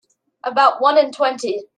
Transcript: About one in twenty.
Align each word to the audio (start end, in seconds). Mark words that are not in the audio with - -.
About 0.43 0.81
one 0.81 0.97
in 0.97 1.11
twenty. 1.11 1.61